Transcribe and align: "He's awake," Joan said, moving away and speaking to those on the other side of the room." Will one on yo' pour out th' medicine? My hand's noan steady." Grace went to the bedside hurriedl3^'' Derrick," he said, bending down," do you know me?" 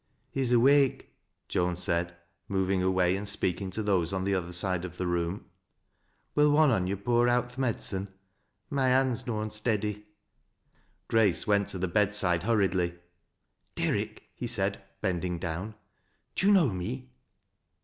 "He's 0.31 0.51
awake," 0.51 1.13
Joan 1.47 1.75
said, 1.75 2.15
moving 2.47 2.81
away 2.81 3.15
and 3.15 3.27
speaking 3.27 3.69
to 3.69 3.83
those 3.83 4.11
on 4.11 4.23
the 4.23 4.33
other 4.33 4.51
side 4.51 4.83
of 4.83 4.97
the 4.97 5.05
room." 5.05 5.45
Will 6.33 6.49
one 6.49 6.71
on 6.71 6.87
yo' 6.87 6.95
pour 6.95 7.27
out 7.29 7.51
th' 7.51 7.59
medicine? 7.59 8.07
My 8.71 8.87
hand's 8.87 9.27
noan 9.27 9.51
steady." 9.51 10.07
Grace 11.07 11.45
went 11.45 11.67
to 11.67 11.77
the 11.77 11.87
bedside 11.87 12.41
hurriedl3^'' 12.41 12.97
Derrick," 13.75 14.23
he 14.33 14.47
said, 14.47 14.81
bending 15.01 15.37
down," 15.37 15.75
do 16.35 16.47
you 16.47 16.51
know 16.51 16.69
me?" 16.69 17.11